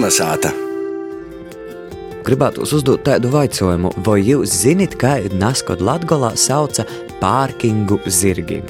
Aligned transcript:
Kalnasāta! 0.00 0.48
Gribētu 2.24 2.62
uzdot 2.64 3.02
tādu 3.04 3.28
jautājumu, 3.34 3.90
vai 4.00 4.22
jūs 4.24 4.54
zināt, 4.62 4.94
kā 4.96 5.18
Naskot 5.36 5.82
Latvijā 5.84 6.30
sauca 6.40 6.86
pārkingu 7.20 7.98
zirgiem? 8.08 8.64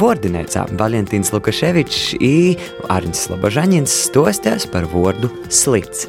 Vordinēcā 0.00 0.62
Valentīns 0.80 1.34
Lukaševičs 1.34 2.14
un 2.16 2.88
Arņģis 2.96 3.26
Slobožaņins 3.26 3.98
stostās 4.06 4.64
par 4.72 4.88
vārdu 4.88 5.28
slits. 5.52 6.08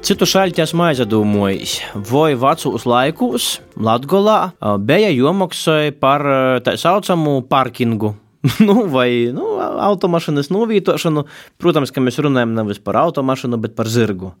Citu 0.00 0.24
šaļķi 0.24 0.64
esmu 0.64 0.88
aizdomājis, 0.88 1.76
vai 2.08 2.32
vecos 2.32 2.88
laikos 2.88 3.52
Latvijā 3.76 4.40
bija 4.80 5.12
jomaksāja 5.12 5.92
par 6.00 6.24
tā 6.64 6.80
saucamu 6.80 7.42
parkingu. 7.44 8.16
nu, 8.66 8.86
vai 8.90 9.30
nu, 9.34 9.56
automašīnas 9.62 10.50
novītošanu. 10.52 11.26
Protams, 11.62 11.92
ka 11.94 12.02
mēs 12.02 12.18
runājam 12.22 12.54
nevis 12.56 12.82
par 12.82 12.98
automašīnu, 13.04 13.58
bet 13.62 13.76
par 13.78 13.90
zirgu. 13.90 14.32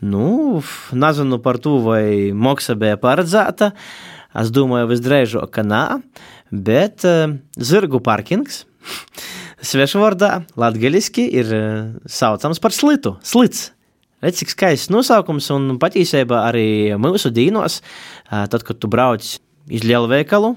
Nu, 0.00 0.60
nezinu 0.92 1.38
par 1.44 1.60
to, 1.60 1.78
vai 1.84 2.32
maksa 2.36 2.76
bija 2.78 2.98
paredzēta. 3.00 3.72
Es 4.36 4.52
domāju, 4.52 4.90
visdrīzāk, 4.90 5.48
ka 5.52 5.64
nē, 5.64 5.84
bet 6.52 7.06
uh, 7.08 7.38
zirgu 7.56 8.02
parkings 8.04 8.64
svešvārdā 9.70 10.42
latgaļiski 10.60 11.24
ir 11.40 11.54
uh, 11.56 11.70
saucams 12.04 12.60
par 12.60 12.76
slitu. 12.76 13.16
Slits. 13.24 13.70
Redz, 14.24 14.40
cik 14.40 14.52
skaists 14.52 14.92
nosaukums, 14.92 15.48
un 15.52 15.76
patiesībā 15.80 16.46
arī 16.48 16.68
mūsu 17.00 17.32
dīnos, 17.32 17.80
uh, 17.80 18.44
tad, 18.52 18.64
kad 18.64 18.80
tu 18.80 18.92
brauc 18.92 19.36
iz 19.70 19.84
lielveikalu, 19.86 20.54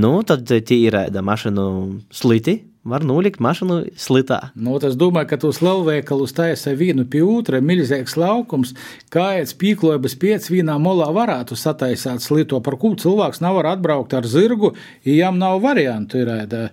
nu, 0.00 0.12
tad 0.26 0.44
tie 0.48 0.78
ir 0.86 0.96
mašīnu 1.24 1.66
sliti, 2.14 2.60
var 2.84 3.04
nolikt 3.04 3.42
mašīnu 3.44 3.90
slitā. 4.00 4.38
Nu, 4.56 4.78
es 4.80 4.94
domāju, 4.96 5.28
ka 5.28 5.38
tos 5.42 5.58
lielveikalus 5.60 6.32
taisa 6.36 6.72
vienu 6.78 7.04
pie 7.08 7.20
otra, 7.20 7.60
milzīgs 7.60 8.16
laukums, 8.16 8.72
kāds 9.12 9.52
pīklojums 9.60 10.16
piec 10.20 10.46
vienā 10.48 10.78
molā 10.80 11.10
varētu 11.12 11.58
sataisīt 11.60 12.24
slito, 12.24 12.60
par 12.64 12.78
ko 12.80 12.94
cilvēks 12.96 13.42
nevar 13.44 13.68
atbraukt 13.74 14.16
ar 14.16 14.28
zirgu, 14.28 14.72
ja 15.04 15.26
jām 15.26 15.36
nav 15.42 15.60
variantu. 15.60 16.22
Ir, 16.22 16.70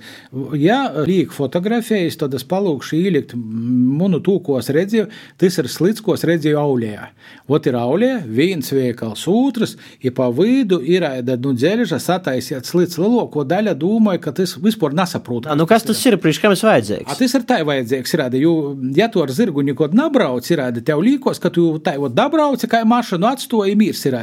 ja 0.56 0.80
liek 1.04 1.36
fotografējas, 1.36 2.20
tad 2.24 2.38
es 2.40 2.48
palūkšu 2.48 3.02
ielikt 3.02 3.36
munu 3.36 4.22
tūkos 4.24 4.72
redzēju, 4.72 5.10
tas 5.38 5.60
ir 5.60 5.68
slits, 5.72 6.04
ko 6.04 6.16
es 6.16 6.24
redzēju 6.28 6.62
aulējā. 6.62 7.10
Ot 7.52 7.68
ir 7.68 7.76
aulē, 7.80 8.14
viens 8.24 8.72
veikals, 8.72 9.26
otrs, 9.28 9.76
ja 10.04 10.14
pa 10.16 10.30
vidu 10.32 10.80
ir 10.88 11.04
nu, 11.44 11.52
dzeļža 11.52 12.00
sataisīt 12.00 12.68
slits 12.68 12.96
lieloko 13.00 13.44
daļa, 13.48 13.76
domāju, 13.76 14.24
ka 14.24 14.36
tas 14.40 14.56
vispār 14.64 14.96
nesaprot. 14.96 15.52
Nu, 15.60 15.68
kas 15.68 15.84
tas 15.88 15.97
tas 15.98 16.06
ir 16.06 16.18
priekš, 16.22 16.40
kam 16.44 16.54
tas 16.54 16.64
vajadzīgs? 16.66 17.10
A, 17.10 17.18
tas 17.18 17.36
ir 17.38 17.46
tā 17.50 17.58
vajadzīgs, 17.68 18.14
ir, 18.16 18.24
jo, 18.42 18.54
ja 18.98 19.10
tu 19.12 19.22
ar 19.24 19.34
zirgu 19.34 19.64
neko 19.66 19.90
nebrauc, 19.98 20.48
ir, 20.54 20.62
tev 20.86 21.02
līkos, 21.04 21.42
ka 21.42 21.52
tu 21.54 21.66
tā 21.84 21.96
jau 21.98 22.10
dabrauci, 22.14 22.70
kā 22.70 22.84
mašīnu 22.88 23.30
atstoji 23.30 23.76
mīrs, 23.80 24.04
ir, 24.10 24.18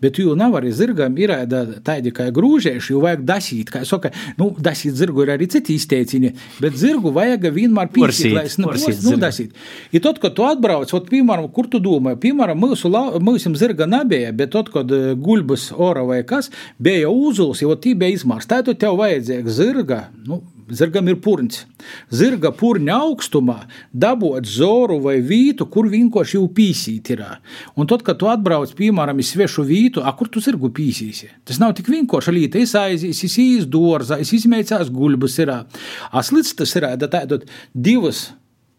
bet 0.00 0.16
tu 0.16 0.24
jau 0.24 0.36
nevari 0.38 0.72
zirgam, 0.74 1.16
ir 1.20 1.34
tādi 1.86 2.14
kā 2.16 2.30
grūžieši, 2.34 2.94
jau 2.94 3.04
vajag 3.04 3.24
dasīt, 3.28 3.72
kā 3.72 3.84
saka, 3.88 4.12
nu, 4.40 4.50
dasīt 4.58 4.96
zirgu 4.98 5.24
ir 5.24 5.34
arī 5.36 5.48
citi 5.52 5.76
izteicieni, 5.78 6.32
bet 6.62 6.78
zirgu 6.80 7.12
vajag 7.16 7.50
vienmēr 7.54 7.90
pīsīt, 7.94 8.34
lai 8.36 8.46
es 8.48 8.58
nu, 8.60 8.70
dasīt. 9.20 9.56
I 9.92 10.02
tad, 10.02 10.20
kad 10.22 10.36
tu 10.36 10.46
atbrauc, 10.48 10.92
ot, 10.96 11.10
piemēram, 11.10 11.50
kur 11.54 11.68
tu 11.70 11.82
domā, 11.82 12.16
piemēram, 12.20 12.60
mūsu, 12.64 12.92
mūsim 13.22 13.56
zirga 13.58 13.88
nebija, 13.90 14.32
bet 14.36 14.54
tad, 14.56 14.72
kad 14.72 14.90
gulbas 15.20 15.70
ora 15.76 16.04
vai 16.06 16.22
kas, 16.26 16.50
bija 16.80 17.10
uzuls, 17.10 17.62
jau 17.64 17.76
tī 17.76 17.94
bija 17.98 18.16
izmārs, 18.16 18.48
tā 18.50 18.62
tu 18.66 18.74
tev 18.78 18.98
vajadzīga 19.00 19.54
zirga, 19.60 20.00
nu, 20.26 20.40
Zirgam 20.70 21.08
ir 21.10 21.18
purns. 21.22 21.64
Zirga 22.14 22.52
purņa 22.54 22.96
augstumā 23.06 23.58
dabūt 23.92 24.48
zoru 24.50 25.00
vai 25.04 25.18
vītu, 25.24 25.66
kur 25.72 25.88
vienkārši 25.90 26.38
jau 26.38 26.46
pīsīt 26.56 27.12
ir. 27.14 27.24
Un 27.76 27.88
tad, 27.90 28.04
kad 28.06 28.20
tu 28.20 28.30
atbrauc, 28.30 28.72
piemēram, 28.78 29.20
uz 29.22 29.32
svešu 29.34 29.64
vītu, 29.66 30.04
a, 30.04 30.14
kur 30.16 30.30
tu 30.32 30.42
zirgu 30.44 30.72
pīsīsi? 30.76 31.30
Tas 31.48 31.60
nav 31.62 31.74
tik 31.78 31.90
vienkārši 31.92 32.36
līta. 32.36 32.60
Es 32.62 32.74
aizies, 32.78 33.24
es 33.26 33.38
izdorza, 33.40 34.20
es 34.22 34.32
izmeicās 34.36 34.92
guļbus 34.94 35.40
ir. 35.44 35.54
Aslīdz 36.16 36.54
tas 36.60 36.76
ir, 36.78 36.88
tādot 37.10 37.48
divas 37.74 38.28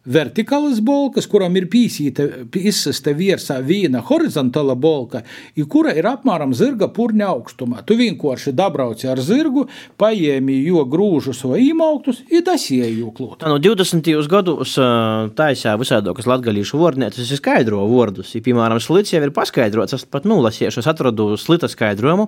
vertikālas 0.05 0.79
bolkas, 0.81 1.27
kurām 1.29 1.55
ir 1.59 1.67
pīsīta, 1.71 2.25
izsista 2.57 3.13
virsā 3.17 3.59
viena 3.65 4.01
horizontāla 4.05 4.75
bolka, 4.79 5.21
kura 5.69 5.93
ir 5.97 6.07
apmēram 6.09 6.55
zirga 6.57 6.89
purņa 6.91 7.27
augstumā. 7.29 7.83
Tu 7.85 7.97
vienkārši 7.99 8.53
dabrauci 8.57 9.09
ar 9.11 9.21
zirgu, 9.21 9.67
paēmi 10.01 10.57
jo 10.65 10.83
grūžus 10.89 11.43
vai 11.45 11.61
īmauktus, 11.67 12.23
ir 12.33 12.43
dasieju 12.47 13.11
klūt. 13.17 13.45
No 13.45 13.59
20. 13.61 14.09
gados 14.31 14.73
taisā 15.37 15.75
visādokas 15.79 16.29
latgalīšu 16.29 16.81
vārdnieces 16.81 17.29
ir 17.29 17.41
skaidro 17.41 17.83
vārdus. 17.91 18.33
Piemēram, 18.41 18.81
slits 18.81 19.13
jau 19.13 19.21
ir 19.21 19.33
paskaidrots, 19.35 19.95
es 19.99 20.07
pat 20.09 20.25
nulasiešu, 20.29 20.81
es 20.81 20.89
atradu 20.89 21.35
slita 21.37 21.69
skaidrojumu. 21.71 22.27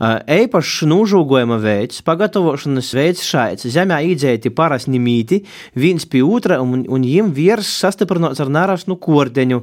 Eipašs 0.00 0.86
nūžūgojuma 0.88 1.60
veids, 1.60 2.00
pagatavošanas 2.06 2.90
veids 2.96 3.26
šāds. 3.28 3.68
Zemē 3.70 4.00
īdzēti 4.14 4.52
parasni 4.56 5.00
mīti, 5.02 5.42
viens 5.78 6.08
pie 6.08 6.24
otra 6.24 6.60
un, 6.64 6.86
un 6.88 7.04
jim 7.10 7.32
virs 7.34 7.68
sastiprināts 7.80 8.40
ar 8.42 8.50
nārasnu 8.52 8.96
korteņu, 9.00 9.62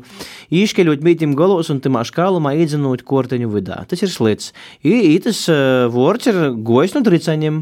īškeļot 0.53 1.03
mītim 1.05 1.35
galos 1.37 1.71
un 1.73 1.81
timā 1.83 2.03
škālumā 2.07 2.53
iedzinot 2.59 3.03
korteņu 3.07 3.51
vidā. 3.53 3.81
Tas 3.89 4.03
ir 4.03 4.11
slits. 4.11 4.51
I, 4.83 5.15
tas 5.23 5.43
uh, 5.51 5.87
vorts 5.93 6.29
ir 6.31 6.39
gojis 6.67 6.95
no 6.97 7.03
dricaņiem, 7.05 7.61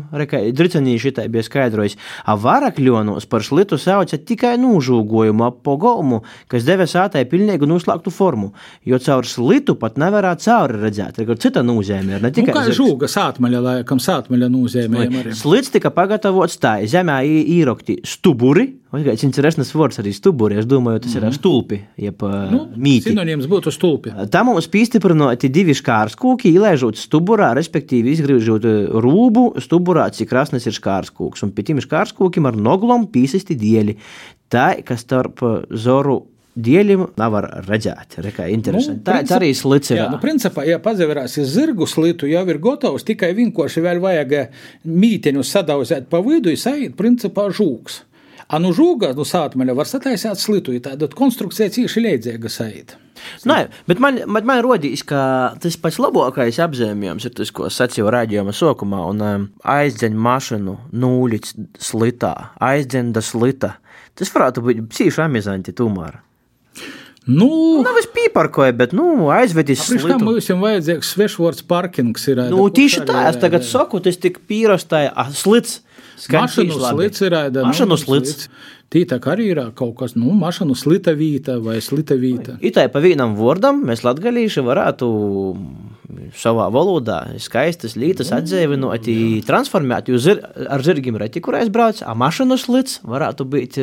dricaņī 0.55 0.97
šitai 1.01 1.27
bija 1.31 1.45
skaidrojis. 1.45 1.97
A 2.25 2.37
varakļonos 2.39 3.27
par 3.29 3.45
slitu 3.45 3.79
sauca 3.81 4.17
tikai 4.17 4.55
nūžūgojumu 4.61 5.45
ap 5.47 5.61
pogolmu, 5.65 6.21
kas 6.51 6.65
deva 6.67 6.87
sātai 6.89 7.25
pilnīgu 7.29 7.67
noslēgtu 7.69 8.13
formu, 8.13 8.51
jo 8.87 8.99
caur 9.01 9.27
slitu 9.29 9.77
pat 9.79 9.99
nevarētu 10.01 10.47
cauri 10.47 10.81
redzēt. 10.85 11.21
Ir 11.21 11.41
cita 11.41 11.63
nozīme, 11.65 12.17
ir 12.17 12.25
ne 12.25 12.31
tikai. 12.33 12.53
Nu, 12.53 12.57
kā 12.57 12.75
žūga 12.75 13.09
sātmaļa, 13.11 13.61
laikam 13.69 14.01
sātmaļa 14.03 14.49
nozīmē. 14.53 15.07
Slits 15.37 15.73
tika 15.73 15.91
pagatavots 15.95 16.59
tā, 16.61 16.77
zemē 16.89 17.21
īrokti 17.25 17.99
stuburi, 18.07 18.69
Viņš 18.95 19.25
ir 19.27 19.45
resnes 19.45 19.71
vārds 19.75 19.99
arī 20.01 20.13
stuburi. 20.15 20.59
Es 20.61 20.67
domāju, 20.69 21.03
tas 21.03 21.15
mm 21.15 21.21
-hmm. 21.21 21.27
ir 21.27 21.37
stulpi, 21.39 21.79
jeb 21.97 22.21
nu, 22.51 22.61
mīti. 22.75 23.11
Sinonīms 23.11 23.47
būtu 23.51 23.71
stulpi. 23.71 24.13
Tā 24.31 24.43
mums 24.43 24.67
pīstiprināti 24.67 25.49
divi 25.49 25.73
škārskūki, 25.73 26.53
ielaižot 26.55 26.97
stuburā, 26.97 27.53
respektīvi 27.53 28.13
izgriežot 28.15 28.63
rūbu 29.05 29.59
stuburā, 29.59 30.09
cik 30.11 30.31
rasnes 30.31 30.65
ir 30.65 30.73
škārskūks. 30.73 31.43
Un 31.43 31.51
pie 31.51 31.63
tiem 31.63 31.81
škārskūkiem 31.83 32.47
ar 32.47 32.55
noglom 32.55 33.07
pīsisti 33.07 33.55
dieļi. 33.55 33.97
Tā, 34.49 34.81
kas 34.85 35.01
starp 35.01 35.41
zoru 35.71 36.23
dieļiem 36.55 37.03
nevar 37.19 37.47
redzēt. 37.67 38.17
Interesanti. 38.47 39.01
Nu, 39.01 39.05
tā 39.05 39.19
princip, 39.19 39.35
arī 39.37 39.51
ir. 39.51 39.99
Jā, 39.99 40.07
nu, 40.11 40.19
principā, 40.23 40.65
ja 40.67 40.79
pazavērās 40.79 41.37
zirgu 41.51 41.87
slitu, 41.89 42.29
jau 42.31 42.43
ir 42.47 42.59
gatavs, 42.63 43.03
tikai 43.07 43.33
vienkārši 43.35 43.83
vēl 43.83 44.01
vajag 44.03 44.35
mīteņu 44.87 45.43
sadauzēt 45.43 46.07
pa 46.11 46.23
vidu, 46.23 46.53
izsaiet, 46.55 46.95
principā, 46.95 47.49
žūks. 47.51 48.03
A 48.45 48.59
nu 48.61 48.71
žūga, 48.77 49.15
nu 49.17 49.25
sātmaļa 49.25 49.73
var 49.77 49.89
sataisīt 49.89 50.41
slitu, 50.41 50.75
tāda 50.83 51.09
konstrukcija 51.17 51.71
cīši 51.73 52.03
leidzēga 52.05 52.51
saīt. 52.51 52.93
Nē, 53.47 53.57
bet 53.89 54.01
man, 54.03 54.19
man, 54.29 54.45
man 54.45 54.61
rodīs, 54.65 55.01
ka 55.07 55.55
tas 55.63 55.77
pats 55.81 55.97
labākais 56.03 56.59
apzīmējums 56.61 57.25
ir 57.25 57.33
tas, 57.37 57.51
ko 57.55 57.71
sacīju 57.73 58.11
raidījuma 58.13 58.53
sākumā, 58.53 59.01
un 59.09 59.23
um, 59.25 59.47
aizdzeņ 59.75 60.19
mašīnu 60.27 60.75
nūļits 60.93 61.55
slitā, 61.87 62.35
aizdzeņ 62.69 63.11
da 63.15 63.23
slita. 63.25 63.71
Tas 64.15 64.31
varētu 64.35 64.63
būt 64.65 64.85
cīši 64.95 65.25
amizanti 65.25 65.73
tomēr. 65.75 66.21
Nu, 67.25 67.49
nav 67.81 67.97
es 67.97 68.05
pīparkoju, 68.13 68.75
bet 68.77 68.91
nu, 68.93 69.31
aizvedis. 69.33 69.87
Kā 69.97 70.19
mums 70.21 70.45
jau 70.51 70.59
vajadzīgs 70.61 71.15
svešvārds 71.15 71.65
parkings 71.65 72.27
ir? 72.29 72.43
Nu, 72.51 72.67
tieši 72.69 73.01
tā, 73.07 73.23
es 73.31 73.39
tagad 73.41 73.65
saku, 73.65 74.03
tas 74.05 74.19
tik 74.21 74.43
pīrastāja, 74.45 75.09
slits. 75.33 75.79
Mašīnu 76.15 76.79
slits 76.79 77.25
ir 77.25 77.35
ēda. 77.37 77.65
Mašīnu 77.67 77.99
slits. 77.99 78.47
Tītā 78.93 79.17
arī 79.31 79.49
ir 79.49 79.59
kaut 79.75 79.95
kas, 79.99 80.13
nu, 80.15 80.29
mašīnu 80.37 80.75
slitavīta 80.77 81.57
vai 81.63 81.79
slitavīta. 81.83 82.59
Itai 82.63 82.85
pa 82.93 83.01
vienam 83.03 83.33
vārdam 83.35 83.81
mēs 83.87 84.05
latgalīši 84.05 84.63
varētu 84.63 85.09
savā 86.37 86.67
valodā 86.73 87.17
skaistas 87.41 87.97
lietas 87.99 88.29
mm. 88.31 88.39
atdzīvinot, 88.39 89.09
transformēt, 89.47 90.13
jo 90.13 90.21
zir, 90.21 90.39
ar 90.69 90.85
zirgiem 90.85 91.17
reti, 91.19 91.41
kur 91.43 91.57
aizbrauc, 91.59 92.03
a 92.05 92.15
mašīnu 92.17 92.59
slits 92.61 93.01
varētu 93.03 93.49
būt 93.51 93.79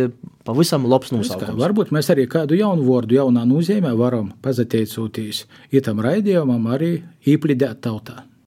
pavisam 0.46 0.86
labs 0.88 1.12
nosaukums. 1.14 1.60
Varbūt 1.60 1.92
mēs 1.94 2.12
arī 2.14 2.28
kādu 2.30 2.56
jaunu 2.58 2.86
vārdu 2.86 3.18
jaunā 3.18 3.44
nozīmē 3.48 3.92
varam 3.98 4.32
pazateicūtīs 4.44 5.44
itam 5.74 6.00
raidījumam 6.02 6.70
arī 6.72 6.94
īplidēt 7.28 7.82
tautā. 7.84 8.22